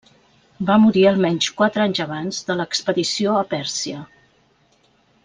Va 0.69 0.77
morir 0.85 1.03
almenys 1.09 1.49
quatre 1.59 1.83
anys 1.85 2.01
abans 2.07 2.39
de 2.49 2.57
l'expedició 2.63 3.37
a 3.43 3.47
Pèrsia. 3.53 4.01